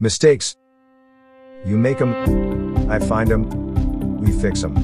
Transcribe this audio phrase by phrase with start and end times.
[0.00, 0.56] Mistakes.
[1.64, 2.90] You make 'em.
[2.90, 4.18] I find 'em.
[4.18, 4.74] We fix 'em.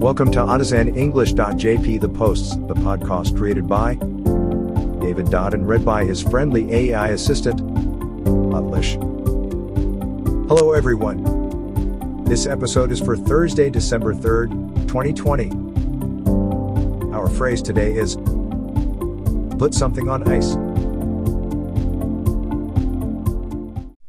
[0.00, 3.94] Welcome to AutoZenEnglish.jp The Posts, the podcast created by
[5.00, 7.62] David Dodd and read by his friendly AI assistant,
[8.52, 8.96] Utlish.
[10.48, 12.24] Hello everyone.
[12.24, 14.50] This episode is for Thursday, December 3rd,
[14.88, 15.52] 2020.
[17.12, 18.16] Our phrase today is
[19.56, 20.56] put something on ice.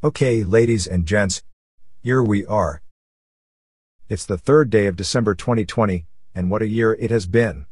[0.06, 1.42] Okay, ladies and gents,
[2.04, 2.84] here we are.
[4.08, 7.66] It's the third day of December 2020, and what a year it has been.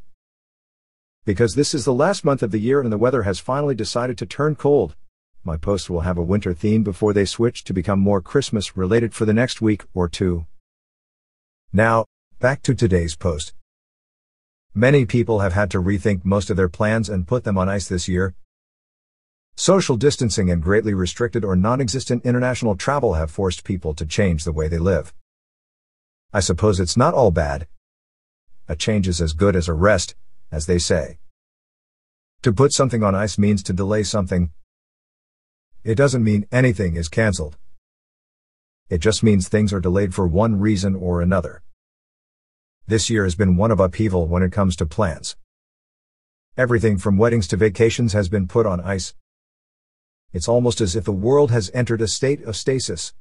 [1.25, 4.17] Because this is the last month of the year and the weather has finally decided
[4.17, 4.95] to turn cold,
[5.43, 9.13] my posts will have a winter theme before they switch to become more Christmas related
[9.13, 10.47] for the next week or two.
[11.71, 12.05] Now,
[12.39, 13.53] back to today's post.
[14.73, 17.87] Many people have had to rethink most of their plans and put them on ice
[17.87, 18.33] this year,
[19.55, 24.51] Social distancing and greatly restricted or non-existent international travel have forced people to change the
[24.51, 25.13] way they live.
[26.33, 27.67] I suppose it's not all bad.
[28.67, 30.15] A change is as good as a rest,
[30.51, 31.19] as they say.
[32.41, 34.51] To put something on ice means to delay something.
[35.83, 37.55] It doesn't mean anything is cancelled.
[38.89, 41.61] It just means things are delayed for one reason or another.
[42.87, 45.35] This year has been one of upheaval when it comes to plans.
[46.57, 49.13] Everything from weddings to vacations has been put on ice.
[50.33, 53.13] It's almost as if the world has entered a state of stasis.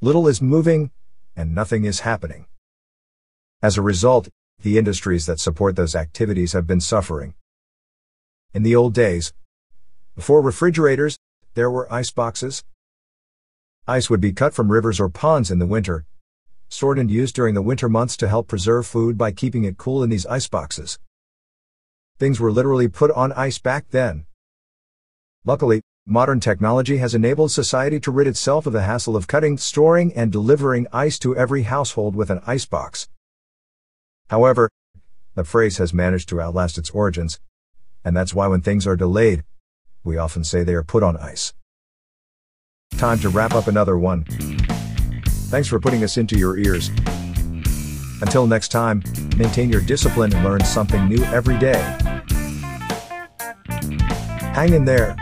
[0.00, 0.92] Little is moving,
[1.34, 2.46] and nothing is happening.
[3.60, 4.28] As a result,
[4.62, 7.34] the industries that support those activities have been suffering.
[8.54, 9.32] In the old days,
[10.14, 11.18] before refrigerators,
[11.54, 12.62] there were ice boxes.
[13.88, 16.06] Ice would be cut from rivers or ponds in the winter,
[16.68, 20.04] stored and used during the winter months to help preserve food by keeping it cool
[20.04, 21.00] in these ice boxes.
[22.18, 24.26] Things were literally put on ice back then.
[25.48, 30.12] Luckily, modern technology has enabled society to rid itself of the hassle of cutting, storing,
[30.12, 33.08] and delivering ice to every household with an icebox.
[34.28, 34.68] However,
[35.36, 37.40] the phrase has managed to outlast its origins,
[38.04, 39.42] and that's why when things are delayed,
[40.04, 41.54] we often say they are put on ice.
[42.98, 44.26] Time to wrap up another one.
[45.48, 46.90] Thanks for putting us into your ears.
[48.20, 49.02] Until next time,
[49.38, 51.80] maintain your discipline and learn something new every day.
[54.52, 55.16] Hang in there.